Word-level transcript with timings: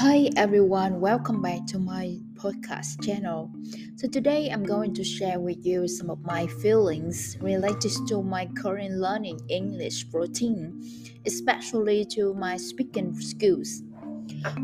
Hi 0.00 0.30
everyone, 0.34 0.98
welcome 0.98 1.42
back 1.42 1.66
to 1.66 1.78
my 1.78 2.16
podcast 2.32 3.04
channel. 3.04 3.52
So 3.96 4.08
today 4.08 4.48
I'm 4.48 4.64
going 4.64 4.94
to 4.94 5.04
share 5.04 5.38
with 5.38 5.58
you 5.66 5.86
some 5.88 6.08
of 6.08 6.24
my 6.24 6.46
feelings 6.46 7.36
related 7.42 7.92
to 8.08 8.22
my 8.22 8.46
current 8.56 8.94
learning 8.94 9.40
English 9.50 10.06
routine, 10.10 10.80
especially 11.26 12.06
to 12.12 12.32
my 12.32 12.56
speaking 12.56 13.12
skills. 13.20 13.82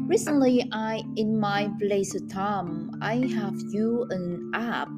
Recently, 0.08 0.66
I 0.72 1.02
in 1.16 1.38
my 1.38 1.68
leisure 1.82 2.26
time, 2.32 2.96
I 3.02 3.16
have 3.36 3.60
used 3.68 4.12
an 4.12 4.52
app 4.54 4.88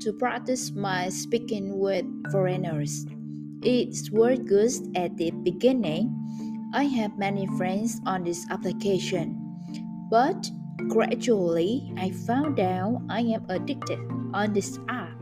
to 0.00 0.12
practice 0.12 0.70
my 0.72 1.08
speaking 1.08 1.78
with 1.78 2.04
foreigners. 2.30 3.06
It's 3.62 4.10
worked 4.10 4.44
good 4.44 4.72
at 4.94 5.16
the 5.16 5.30
beginning. 5.30 6.12
I 6.74 6.84
have 6.84 7.16
many 7.16 7.46
friends 7.56 8.02
on 8.04 8.24
this 8.24 8.44
application 8.50 9.41
but 10.12 10.50
gradually, 10.88 11.90
I 11.96 12.10
found 12.10 12.60
out 12.60 13.00
I 13.08 13.20
am 13.20 13.46
addicted 13.48 13.98
on 14.34 14.52
this 14.52 14.78
app. 14.90 15.16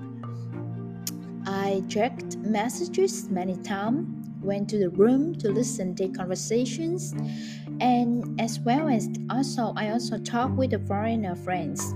I 1.47 1.85
checked 1.89 2.37
messages 2.39 3.31
many 3.31 3.55
times, 3.63 4.29
went 4.43 4.69
to 4.71 4.79
the 4.79 4.91
room 4.91 5.37
to 5.37 5.49
listen 5.49 5.95
to 5.95 6.09
conversations, 6.09 7.15
and 7.81 8.41
as 8.41 8.59
well 8.59 8.89
as 8.89 9.09
also 9.31 9.73
I 9.77 9.91
also 9.91 10.19
talk 10.19 10.51
with 10.57 10.73
the 10.73 10.81
foreigner 10.81 11.37
friends. 11.37 11.95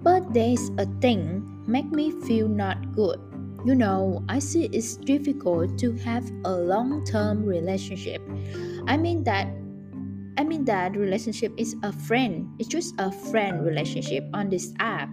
But 0.00 0.32
there's 0.32 0.70
a 0.78 0.86
thing 1.00 1.42
make 1.66 1.90
me 1.90 2.12
feel 2.22 2.46
not 2.46 2.92
good. 2.92 3.18
You 3.64 3.74
know, 3.74 4.22
I 4.28 4.38
see 4.38 4.66
it's 4.66 4.94
difficult 4.94 5.76
to 5.78 5.90
have 6.06 6.30
a 6.44 6.52
long-term 6.52 7.44
relationship. 7.44 8.22
I 8.86 8.96
mean 8.96 9.24
that 9.24 9.48
I 10.36 10.42
mean 10.44 10.64
that 10.64 10.96
relationship 10.96 11.52
is 11.56 11.76
a 11.82 11.92
friend. 11.92 12.48
It's 12.58 12.68
just 12.68 12.94
a 12.98 13.12
friend 13.30 13.64
relationship 13.64 14.24
on 14.34 14.50
this 14.50 14.72
app. 14.80 15.08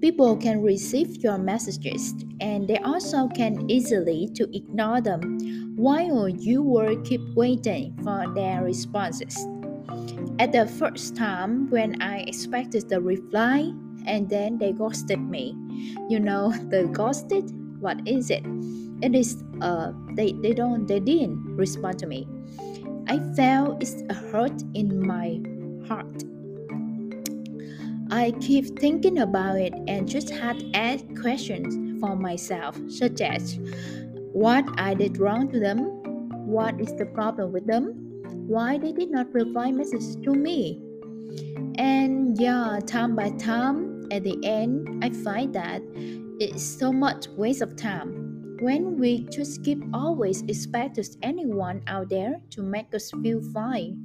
People 0.00 0.36
can 0.36 0.62
receive 0.62 1.22
your 1.22 1.38
messages 1.38 2.14
and 2.40 2.66
they 2.66 2.78
also 2.78 3.28
can 3.28 3.70
easily 3.70 4.28
to 4.34 4.48
ignore 4.56 5.00
them 5.00 5.38
while 5.76 6.28
you 6.28 6.62
will 6.62 7.00
keep 7.02 7.20
waiting 7.36 7.96
for 8.02 8.26
their 8.34 8.64
responses. 8.64 9.36
At 10.38 10.52
the 10.52 10.66
first 10.66 11.14
time 11.14 11.70
when 11.70 12.00
I 12.02 12.20
expected 12.20 12.88
the 12.88 13.00
reply 13.00 13.72
and 14.06 14.28
then 14.28 14.58
they 14.58 14.72
ghosted 14.72 15.20
me. 15.20 15.54
You 16.08 16.20
know 16.20 16.50
the 16.70 16.88
ghosted? 16.90 17.52
What 17.80 18.00
is 18.08 18.30
it? 18.30 18.44
It 19.02 19.14
is 19.14 19.42
uh 19.60 19.92
they, 20.14 20.32
they 20.32 20.52
don't 20.52 20.86
they 20.86 21.00
didn't 21.00 21.56
respond 21.56 21.98
to 22.00 22.06
me. 22.06 22.26
I 23.08 23.18
felt 23.34 23.82
it's 23.82 24.02
a 24.08 24.14
hurt 24.14 24.62
in 24.74 25.06
my 25.06 25.40
heart. 25.88 26.24
I 28.10 28.32
keep 28.40 28.78
thinking 28.78 29.18
about 29.18 29.56
it 29.56 29.72
and 29.88 30.08
just 30.08 30.30
had 30.30 30.62
asked 30.74 31.06
questions 31.20 32.00
for 32.00 32.14
myself, 32.14 32.78
such 32.88 33.20
as 33.20 33.58
what 34.32 34.64
I 34.78 34.94
did 34.94 35.18
wrong 35.18 35.50
to 35.50 35.58
them, 35.58 35.78
what 36.46 36.80
is 36.80 36.94
the 36.96 37.06
problem 37.06 37.52
with 37.52 37.66
them, 37.66 37.92
why 38.46 38.78
they 38.78 38.92
did 38.92 39.10
not 39.10 39.32
reply 39.32 39.72
messages 39.72 40.16
to 40.16 40.34
me. 40.34 40.80
And 41.76 42.38
yeah, 42.40 42.80
time 42.86 43.16
by 43.16 43.30
time, 43.30 44.06
at 44.12 44.24
the 44.24 44.38
end, 44.44 45.02
I 45.02 45.10
find 45.10 45.54
that 45.54 45.82
it's 46.38 46.62
so 46.62 46.92
much 46.92 47.28
waste 47.28 47.62
of 47.62 47.76
time 47.76 48.21
when 48.62 48.96
we 48.96 49.26
just 49.26 49.64
keep 49.64 49.82
always 49.92 50.42
expect 50.42 50.96
anyone 51.22 51.82
out 51.88 52.08
there 52.08 52.40
to 52.48 52.62
make 52.62 52.94
us 52.94 53.10
feel 53.20 53.42
fine. 53.52 53.98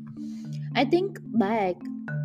I 0.76 0.84
think 0.84 1.20
back 1.38 1.76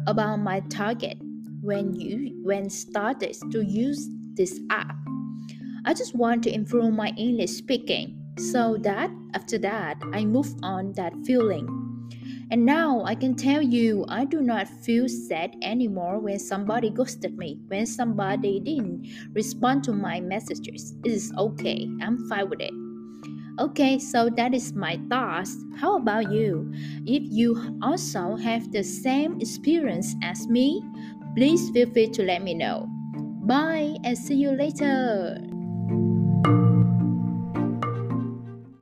about 0.07 0.37
my 0.39 0.61
target 0.71 1.19
when 1.61 1.93
you 1.93 2.41
when 2.43 2.71
started 2.71 3.37
to 3.53 3.63
use 3.63 4.09
this 4.33 4.59
app. 4.71 4.97
I 5.85 5.93
just 5.93 6.17
want 6.17 6.43
to 6.45 6.51
improve 6.51 6.95
my 6.95 7.13
English 7.19 7.51
speaking 7.51 8.19
so 8.39 8.79
that 8.81 9.11
after 9.35 9.59
that 9.59 10.01
I 10.15 10.25
move 10.25 10.49
on 10.63 10.93
that 10.93 11.13
feeling 11.27 11.69
and 12.53 12.67
now 12.67 13.03
I 13.07 13.15
can 13.15 13.35
tell 13.35 13.63
you, 13.63 14.05
I 14.11 14.27
do 14.27 14.43
not 14.43 14.69
feel 14.69 15.09
sad 15.09 15.57
anymore 15.63 16.19
when 16.19 16.39
somebody 16.39 16.91
ghosted 16.91 17.39
me, 17.39 17.59
when 17.69 17.87
somebody 17.87 18.61
didn't 18.61 19.09
respond 19.33 19.85
to 19.85 19.93
my 19.95 20.21
messages. 20.21 20.95
It 21.03 21.13
is 21.13 21.33
okay, 21.39 21.89
I'm 22.03 22.29
fine 22.29 22.51
with 22.51 22.61
it. 22.61 22.75
Okay, 23.59 23.99
so 23.99 24.29
that 24.37 24.53
is 24.53 24.75
my 24.75 25.01
thoughts. 25.09 25.57
How 25.79 25.97
about 25.97 26.31
you? 26.31 26.71
If 27.07 27.23
you 27.25 27.79
also 27.81 28.37
have 28.37 28.71
the 28.71 28.85
same 28.85 29.41
experience 29.41 30.15
as 30.23 30.47
me, 30.47 30.85
please 31.35 31.71
feel 31.71 31.91
free 31.91 32.09
to 32.09 32.23
let 32.23 32.43
me 32.43 32.53
know. 32.53 32.87
Bye 33.47 33.97
and 34.05 34.17
see 34.17 34.35
you 34.35 34.51
later. 34.51 35.52